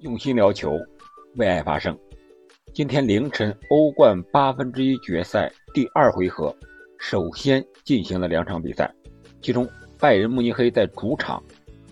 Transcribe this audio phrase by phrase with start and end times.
[0.00, 0.78] 用心聊球，
[1.34, 1.98] 为爱发声。
[2.72, 6.54] 今天凌晨，欧冠八分之一决赛第二回合，
[7.00, 8.88] 首先进行了两场比赛，
[9.42, 9.68] 其中
[9.98, 11.42] 拜仁慕尼黑在主场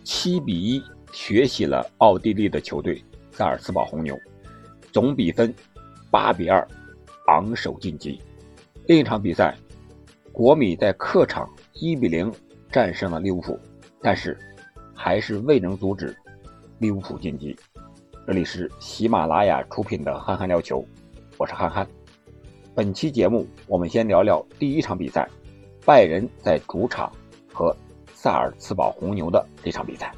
[0.05, 0.81] 七比一
[1.13, 4.17] 血洗了奥地利的球队萨尔茨堡红牛，
[4.93, 5.53] 总比分
[6.09, 6.65] 八比二
[7.27, 8.21] 昂首晋级。
[8.87, 9.53] 另一场比赛，
[10.31, 12.33] 国米在客场一比零
[12.71, 13.59] 战胜了利物浦，
[14.01, 14.39] 但是
[14.95, 16.17] 还是未能阻止。
[16.79, 17.57] 利物浦晋级。
[18.27, 20.81] 这里是喜马拉雅出品的《憨憨聊球》，
[21.39, 21.87] 我是憨憨。
[22.75, 25.29] 本期节目，我们先聊聊第一场比赛，
[25.85, 27.09] 拜仁在主场
[27.55, 27.73] 和
[28.13, 30.13] 萨尔茨堡红牛的这场比赛。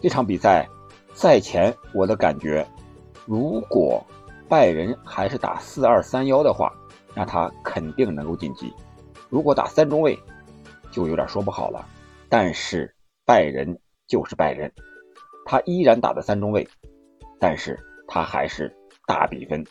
[0.00, 0.64] 这场比赛
[1.12, 2.64] 赛前我的感觉，
[3.26, 4.00] 如果
[4.48, 6.72] 拜仁还是打四二三幺的话，
[7.16, 8.68] 那他肯定能够晋级；
[9.28, 10.16] 如果打三中卫，
[10.92, 11.84] 就有点说不好了。
[12.28, 12.94] 但是
[13.24, 14.70] 拜仁就是拜仁。
[15.44, 16.66] 他依然打的三中卫，
[17.46, 17.78] 但是
[18.08, 18.74] 他还是
[19.06, 19.62] 大比分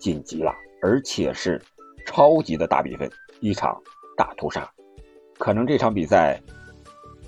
[0.00, 1.62] 晋级了，而且是
[2.04, 3.80] 超级的大比分，一场
[4.16, 4.68] 大屠杀。
[5.38, 6.42] 可能这场比赛，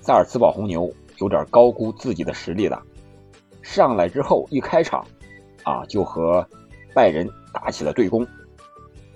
[0.01, 2.83] 萨尔茨堡红牛有点高估自己的实力了。
[3.61, 5.07] 上来之后一开场，
[5.63, 6.45] 啊，就和
[6.93, 8.27] 拜仁打起了对攻，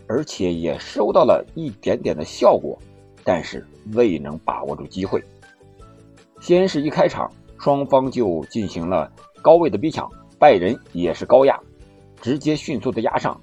[0.08, 2.80] 而且也收到了一点点的效果，
[3.26, 5.22] 但是未能把握住机会。
[6.40, 7.30] 先是一开场。
[7.60, 10.10] 双方就进行了高位的逼抢，
[10.42, 11.60] 拜仁也是高压，
[12.20, 13.40] 直接迅速的压上，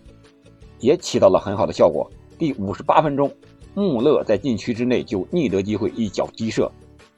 [0.81, 2.11] 也起到了很好的效果。
[2.37, 3.33] 第五十八分钟，
[3.73, 6.69] 穆勒在禁区之内就逆得机会一脚击射，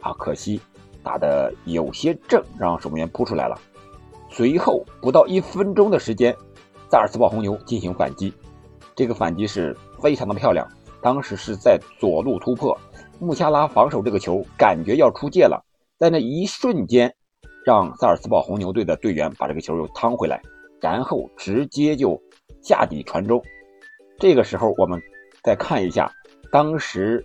[0.03, 0.61] 啊，可惜
[1.03, 3.59] 打的有些正，让守门员扑出来了。
[4.29, 6.37] 随后不到一分钟的时间，
[6.91, 8.35] 萨尔茨堡红牛进行反击，
[8.95, 10.69] 这个反击是非常的漂亮。
[11.01, 12.79] 当时是在左路突破，
[13.19, 15.65] 穆夏拉防守这个球，感觉要出界了。
[15.99, 17.15] 在那一瞬间，
[17.71, 20.43] 让萨尔茨堡红牛队的队员把这个球又趟回来，
[20.81, 22.21] 然后直接就
[22.61, 23.41] 下底传中。
[24.19, 25.01] 这个时候，我们
[25.45, 26.13] 再看一下，
[26.51, 27.25] 当时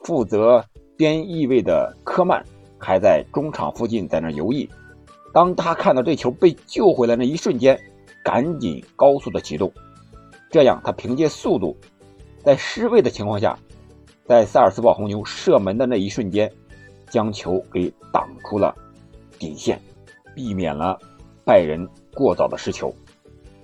[0.00, 0.62] 负责
[0.98, 2.44] 边翼位的科曼
[2.78, 4.68] 还在中场附近在那游弋。
[5.32, 7.80] 当他看到这球被救回来那一瞬间，
[8.22, 9.72] 赶紧高速的启动，
[10.50, 11.74] 这样他凭借速度，
[12.44, 13.58] 在失位的情况下，
[14.26, 16.52] 在萨尔斯堡红牛射门的那一瞬间。
[17.08, 18.74] 将球给挡出了
[19.38, 19.80] 底线，
[20.34, 20.98] 避免了
[21.44, 22.94] 拜仁过早的失球。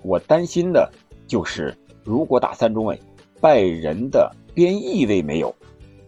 [0.02, 0.90] 我担心的
[1.26, 3.00] 就是，如果打三中卫，
[3.40, 5.54] 拜仁的边翼位没有，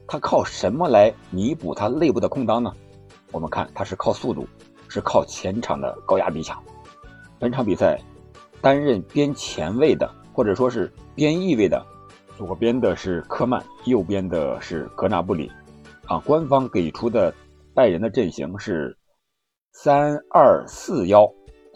[0.07, 2.73] 他靠什么来弥补他内部的空当呢？
[3.33, 4.47] 我们看他是靠速度，
[4.89, 6.63] 是靠前场的高压逼抢。
[7.39, 8.01] 本场比赛
[8.61, 11.85] 担任边前卫的，或者说是边翼位的，
[12.37, 15.51] 左边的是科曼，右边的是格纳布里。
[16.07, 17.35] 啊，官方给出的
[17.75, 18.97] 拜仁的阵型是
[19.77, 21.29] 三二四幺，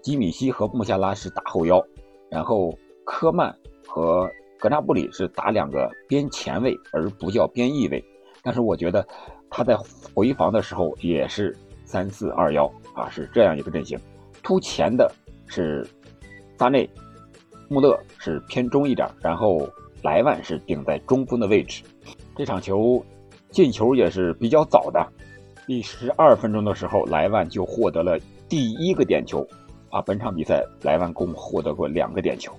[0.04, 1.84] 吉米西和穆夏拉是打后腰，
[2.30, 2.72] 然后
[3.04, 3.52] 科曼
[3.88, 8.02] 和格纳布里是打两个边前卫，而不叫边翼位。
[8.40, 9.04] 但是我觉得
[9.50, 9.76] 他在
[10.14, 11.54] 回防的时候也是
[11.84, 13.98] 三四二幺啊，是这样一个阵型。
[14.44, 15.12] 突前的
[15.48, 15.84] 是
[16.56, 16.88] 萨内，
[17.68, 19.68] 穆勒是偏中一点，然后
[20.04, 21.82] 莱万是顶在中锋的位置。
[22.36, 23.04] 这场球。
[23.50, 25.00] 进球也是比较早的，
[25.68, 28.18] 第十二分钟的时候，莱万就获得了
[28.48, 29.46] 第一个点球。
[29.90, 32.50] 啊，本场比赛莱万共获得过两个点球。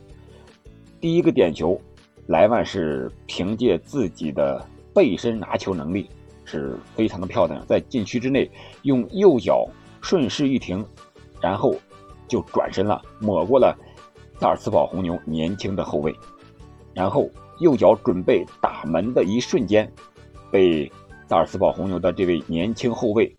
[1.02, 1.81] 第一个点球，
[2.28, 6.08] 莱万是凭借自己的背身拿球能力
[6.46, 8.47] 是非常的漂亮，在禁区之内
[8.84, 9.68] 用右脚
[10.02, 10.86] 顺势一停，
[11.41, 11.74] 然后
[12.28, 13.76] 就转身了，抹过了
[14.40, 16.16] 萨尔茨堡红牛年轻的后卫，
[16.94, 17.28] 然后
[17.59, 19.91] 右脚准备打门的一瞬间。
[20.52, 20.91] 被
[21.29, 23.31] 萨尔茨堡红牛的这位年轻后卫，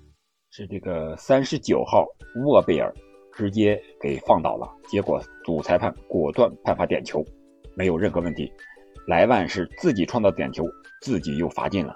[0.53, 2.06] 是这个三十九号
[2.45, 2.95] 沃贝尔，
[3.34, 4.71] 直接给放倒了。
[4.89, 7.21] 结果主裁判果断判罚点球，
[7.75, 8.49] 没有任何问题。
[9.09, 10.65] 莱万是自己创造点球，
[11.03, 11.93] 自己又罚进了。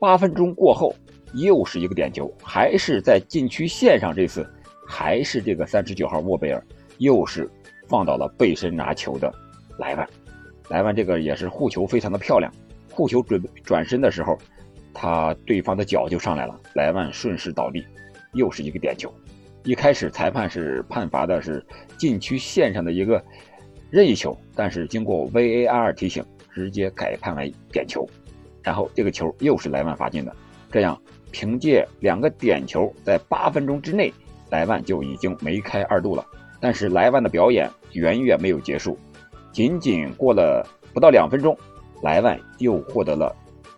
[0.00, 0.94] 八分钟过后，
[1.34, 4.14] 又是一个点球，还是在禁区线上。
[4.16, 4.50] 这次
[4.88, 6.66] 还是这个三十九号沃贝尔，
[6.96, 7.46] 又是
[7.86, 9.30] 放倒了背身拿球的
[9.78, 10.08] 莱万。
[10.70, 12.50] 莱万这个也是护球非常的漂亮。
[12.90, 14.38] 护球准备转身的时候，
[14.98, 17.86] 他对方的脚就上来了，莱万顺势倒地，
[18.32, 19.12] 又是一个点球。
[19.62, 21.62] 一开始裁判是判罚的是
[21.98, 23.22] 禁区线上的一个
[23.90, 28.08] 任意球，但是经过 VAR 提醒，直接改判为点球。
[28.62, 30.34] 然后这个球又是莱万罚进的，
[30.72, 30.98] 这样
[31.30, 34.10] 凭借两个点球，在八分钟之内，
[34.48, 36.24] 莱万就已经梅开二度了。
[36.58, 38.98] 但是莱万的表演远远没有结束，
[39.52, 41.54] 仅仅过了不到两分钟。
[42.02, 43.34] 莱万又获得了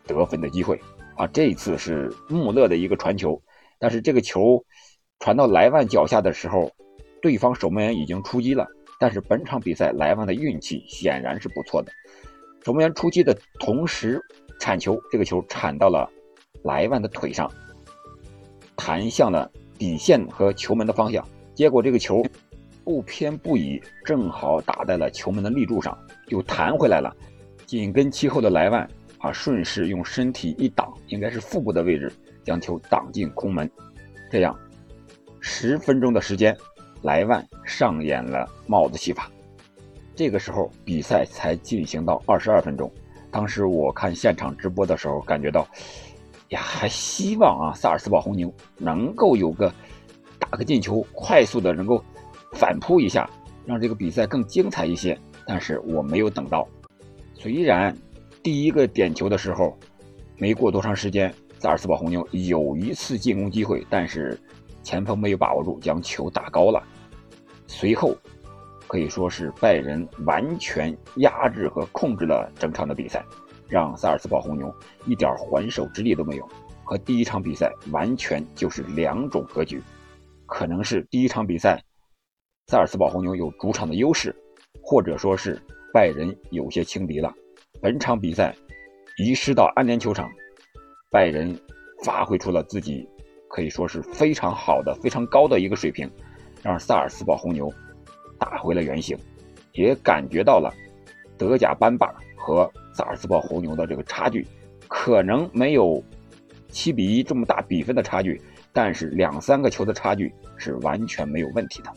[0.07, 0.81] 得分的机会
[1.19, 1.27] 啊！
[1.33, 3.43] 这一次是穆勒的一个传球，
[3.79, 4.65] 但是这个球
[5.19, 6.71] 传到莱万脚下的时候，
[7.21, 8.65] 对方守门员已经出击了，
[9.01, 11.91] 但是本场比赛莱万的运气显然是不错的。
[12.65, 14.23] 守门员出击的同时
[14.61, 16.09] 铲球，这个球铲到了
[16.63, 17.51] 莱万的腿上，
[18.77, 21.27] 弹向了底线和球门的方向。
[21.53, 22.25] 结果这个球
[22.85, 25.99] 不偏不倚，正好打在了球门的立柱上，
[26.29, 27.13] 又弹回来了。
[27.67, 28.89] 紧跟其后的莱万
[29.19, 32.13] 啊，顺势用身体一挡，应该是腹部的位置，
[32.45, 33.71] 将球挡进空门。
[34.31, 34.57] 这样，
[35.41, 36.57] 十分钟的时间，
[37.03, 39.31] 莱万上演了帽子戏法。
[40.15, 42.91] 这个时候比赛才进行到二十二分钟。
[43.31, 45.67] 当时我看现场直播的时候，感觉到
[46.49, 49.73] 呀，还希望啊，萨尔斯堡红牛能够有个
[50.39, 52.03] 打个进球，快速的能够
[52.53, 53.29] 反扑一下，
[53.67, 55.19] 让这个比赛更精彩一些。
[55.47, 56.67] 但是我没有等到。
[57.35, 57.97] 虽然
[58.49, 59.79] 第一个点球的时候
[60.39, 64.41] 没过多长时间，萨尔斯堡红牛有一次进攻机会，但是
[64.83, 66.83] 前锋没有把握住，将球打高了。
[67.67, 68.17] 随后
[68.87, 73.23] 可以说是拜仁完全压制和控制了整场的比赛，
[73.69, 74.75] 让萨尔斯堡红牛
[75.05, 76.49] 一点还手之力都没有，
[76.85, 79.83] 和第一场比赛完全就是两种格局。
[80.47, 81.79] 可能是第一场比赛
[82.69, 84.35] 萨尔斯堡红牛有主场的优势，
[84.81, 85.61] 或者说是。
[85.91, 87.33] 拜仁有些轻敌了。
[87.81, 88.55] 本场比赛
[89.19, 90.29] 移师到安联球场，
[91.11, 91.57] 拜仁
[92.05, 93.09] 发挥出了自己
[93.49, 96.11] 可以说是非常好的、非常高的一个水平，
[96.63, 97.73] 让萨尔斯堡红牛
[98.37, 99.17] 打回了原形，
[99.73, 100.75] 也感觉到了
[101.37, 104.45] 德甲班霸和萨尔斯堡红牛的这个差距，
[104.89, 106.03] 可能没有
[106.69, 108.41] 七比一这么大比分的差距，
[108.73, 111.93] 但是两三个球的差距是完全没有问题的。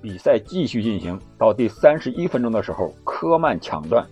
[0.00, 4.06] 比赛继续进行到第三十一分钟的时候，科曼抢断，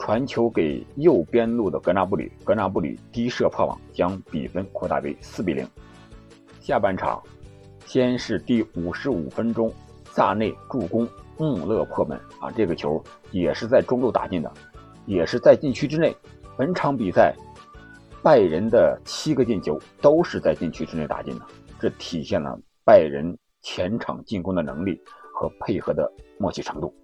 [0.00, 5.64] 传球给右边路的格纳布里，格纳布里低射破网，将比分扩大为四比零。
[6.58, 7.22] 下半场，
[7.86, 9.72] 先是第五十五分钟，
[10.06, 11.06] 萨内助攻
[11.36, 13.00] 穆勒破门啊，这个球
[13.30, 14.50] 也是在中路打进的，
[15.04, 16.16] 也是在禁区之内。
[16.56, 17.34] 本场比赛，
[18.22, 21.44] 拜仁的七个进球都是在禁区之内打进的，
[21.78, 23.36] 这体现了拜仁。
[23.62, 24.98] 前场进攻的能力
[25.34, 26.94] 和配合的默契程度，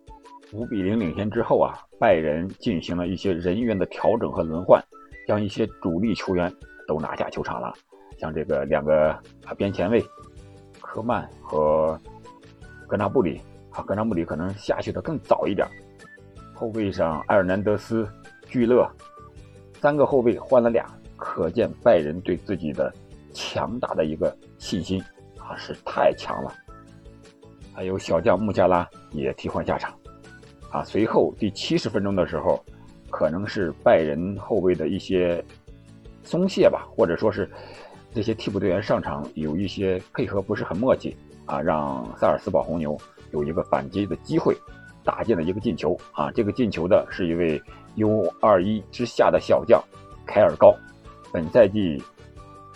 [0.52, 4.82] 五比零领先之后啊，拜仁进行了一些人员的调整和轮换，
[5.26, 6.52] 将一些主力球员
[6.86, 7.74] 都拿下球场了。
[8.18, 9.10] 像这个两个
[9.44, 10.02] 啊边前卫
[10.80, 12.00] 科曼和
[12.86, 13.40] 格纳布里
[13.70, 15.66] 啊，格纳布里可能下去的更早一点。
[16.54, 18.08] 后卫上埃尔南德斯、
[18.48, 18.88] 聚勒
[19.80, 22.90] 三个后卫换了俩，可见拜仁对自己的
[23.34, 25.02] 强大的一个信心。
[25.38, 26.52] 啊，是太强了！
[27.74, 29.92] 还有小将穆加拉也替换下场。
[30.70, 32.62] 啊，随后第七十分钟的时候，
[33.10, 35.42] 可能是拜仁后卫的一些
[36.22, 37.48] 松懈吧，或者说是
[38.12, 42.96] 这些替补队员上场有一些配合不是很默契啊，让萨尔斯堡红牛
[43.32, 44.56] 有一个反击的机会，
[45.04, 45.96] 打进了一个进球。
[46.12, 47.62] 啊，这个进球的是一位
[47.96, 49.82] U21 之下的小将
[50.26, 50.74] 凯尔高。
[51.32, 52.02] 本赛季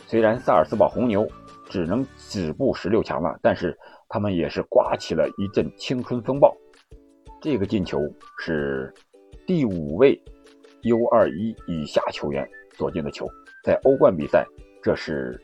[0.06, 1.26] 虽然萨尔斯堡红牛。
[1.70, 3.78] 只能止步十六强了，但是
[4.08, 6.52] 他们也是刮起了一阵青春风暴。
[7.40, 7.98] 这个进球
[8.38, 8.92] 是
[9.46, 10.20] 第五位
[10.82, 12.46] U21 以下球员
[12.76, 13.26] 所进的球，
[13.64, 14.44] 在欧冠比赛
[14.82, 15.40] 这是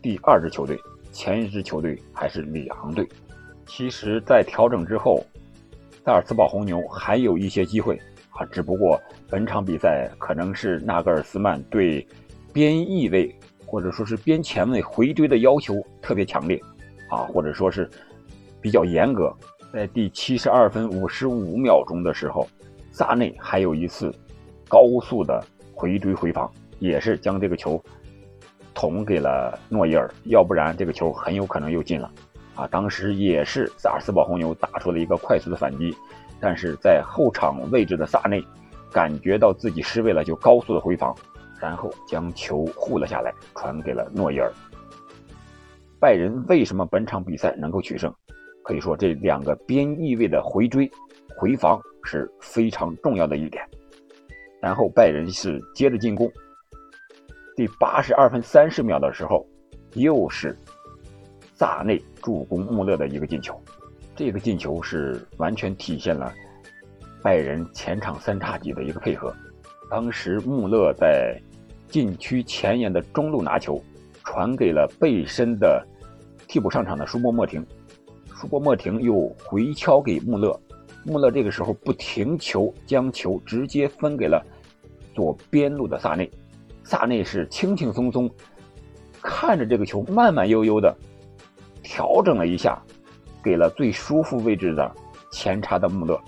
[0.00, 0.78] 第二支球队，
[1.12, 3.06] 前一支球队还是里昂队。
[3.66, 5.24] 其实，在调整之后，
[6.04, 8.00] 萨尔茨堡红牛还有一些机会
[8.30, 12.06] 啊，只不过本场比赛可能是纳格尔斯曼对
[12.52, 13.34] 边翼位。
[13.68, 16.56] 或者说是边前卫回追的要求特别强烈，
[17.10, 17.90] 啊，或者说是
[18.60, 19.36] 比较严格。
[19.72, 22.46] 在第七十二分五十五秒钟的时候，
[22.90, 24.12] 萨内还有一次
[24.68, 25.44] 高速的
[25.74, 27.82] 回追回防，也是将这个球
[28.74, 32.10] 捅给了诺伊尔，要不然这个球很有可能又进了。
[32.54, 35.94] 啊，当时也是萨尔斯堡红牛打出了一个快速的反击，
[36.40, 38.42] 但是在后场位置的萨内
[38.90, 41.14] 感觉到自己失位了，就高速的回防。
[41.58, 44.52] 然后将球护了下来，传给了诺伊尔。
[45.98, 48.14] 拜仁为什么本场比赛能够取胜？
[48.66, 50.90] 可以说这两个边翼位的回追、
[51.36, 53.64] 回防是非常重要的一点。
[54.60, 56.28] 然后拜仁是接着进攻，
[57.54, 59.46] 第八十二分三十秒的时候，
[59.94, 60.56] 又是
[61.54, 63.56] 萨内助攻穆勒的一个进球。
[64.16, 66.34] 这个进球是完全体现了
[67.22, 69.32] 拜仁前场三叉戟的一个配合。
[69.88, 71.40] 当时穆勒在
[71.86, 73.80] 禁区前沿的中路拿球，
[74.24, 75.86] 传给了背身的
[76.48, 77.64] 替补上场的舒波莫廷，
[78.38, 80.60] 舒波莫廷又回敲给穆勒，
[81.04, 84.44] 穆勒这个时候不停球，将球直接分给了
[85.14, 86.30] 左边路的萨内，
[86.84, 88.30] 萨内是轻轻松松
[89.22, 90.94] 看着这个球慢慢悠悠的
[91.82, 92.78] 调整了一下，
[93.42, 94.94] 给了最舒服位置的
[95.32, 96.20] 前插的穆勒。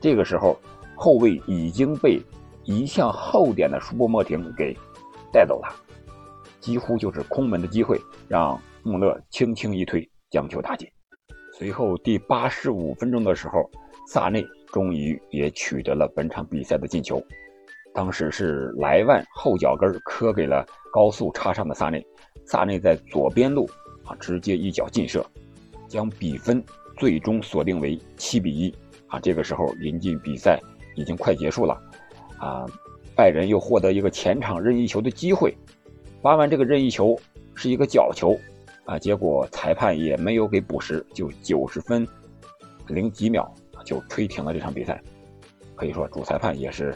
[0.00, 0.56] 这个时候，
[0.94, 2.20] 后卫已经被
[2.62, 4.76] 移向后点的舒波莫廷给
[5.32, 5.74] 带走了，
[6.60, 10.88] 几乎就是空门的机会，让穆勒轻轻一推将球打进。
[11.52, 13.70] 随后第八十五分钟的时候，
[14.08, 17.22] 萨内终于也取得了本场比赛的进球。
[17.94, 22.04] 当时是莱万后脚跟磕给了高速插上的萨内，
[22.46, 23.68] 萨内在左边路
[24.04, 25.24] 啊直接一脚劲射，
[25.86, 26.64] 将比分
[26.96, 28.74] 最终锁定为七比一
[29.08, 29.20] 啊。
[29.20, 30.58] 这个时候临近比赛
[30.96, 31.78] 已经快结束了
[32.38, 32.64] 啊，
[33.14, 35.54] 拜仁又获得一个前场任意球的机会，
[36.22, 37.14] 发完这个任意球
[37.54, 38.34] 是一个角球
[38.84, 42.06] 啊，结果裁判也没有给补时，就九十分
[42.88, 43.52] 零几秒
[43.84, 45.00] 就吹停了这场比赛。
[45.74, 46.94] 可以说主裁判也是。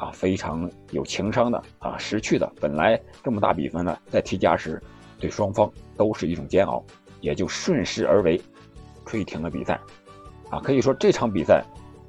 [0.00, 2.48] 啊，非常有情商的啊，识趣的。
[2.60, 4.80] 本来这么大比分呢，在踢加时，
[5.18, 6.84] 对双方都是一种煎熬，
[7.20, 8.40] 也就顺势而为，
[9.04, 9.80] 吹停了比赛。
[10.50, 11.64] 啊，可以说这场比赛，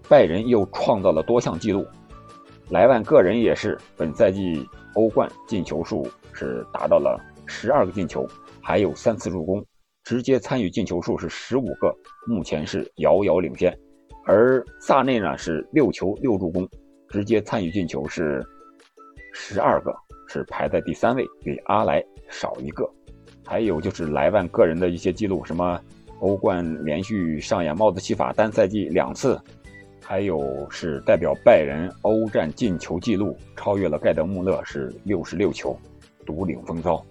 [0.07, 1.83] 拜仁又创造了多项纪录。
[2.69, 8.23] 莱万个人也是本赛季欧冠进球数是达到了十二个进球，
[8.69, 9.65] 还有三次助攻，
[10.03, 11.91] 直接参与进球数是十五个，
[12.27, 13.75] 目前是遥遥领先。
[14.25, 16.69] 而萨内呢是六球六助攻。
[17.07, 18.45] 直接参与进球是
[19.33, 19.91] 十二个，
[20.27, 21.99] 是排在第三位，比阿莱
[22.29, 22.87] 少一个。
[23.43, 25.81] 还有就是莱万个人的一些记录，什么
[26.19, 29.41] 欧冠连续上演帽子戏法单赛季两次，
[30.05, 35.75] 还有是代表拜仁欧战进球记录超越了盖德穆勒，是六十六球，
[36.23, 37.03] 独领风骚。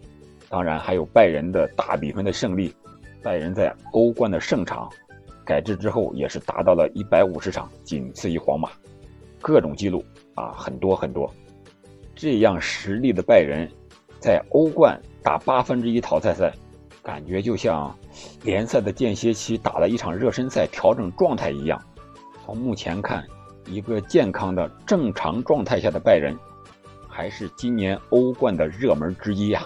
[0.49, 2.75] 当然还有拜仁的大比分的胜利，
[3.23, 4.89] 拜仁在欧冠的胜场
[5.45, 8.71] 改制之后也是达到了一百五十场，仅次于皇马。
[9.41, 11.33] 各种记录啊，很多很多。
[12.15, 13.71] 这样实力的拜仁，
[14.19, 16.53] 在欧冠打八分之一淘汰赛，
[17.03, 17.97] 感觉就像
[18.43, 21.81] 联赛的间歇期打了一场热身赛，调整状态一样。
[22.45, 23.25] 从目前看，
[23.67, 26.37] 一个健康的正常状态下的拜仁，
[27.07, 29.65] 还是今年欧冠的热门之一呀。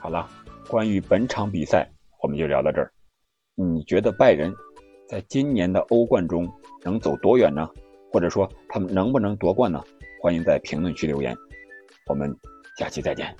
[0.00, 0.28] 好了，
[0.68, 1.88] 关于本场比赛，
[2.22, 2.92] 我们就聊到这儿。
[3.56, 4.54] 你觉得拜仁
[5.08, 6.48] 在今年的欧冠中
[6.84, 7.68] 能走多远呢？
[8.12, 9.82] 或者说他们能不能夺冠呢？
[10.22, 11.36] 欢迎在评论区留言，
[12.06, 12.34] 我们
[12.78, 13.36] 下期再见。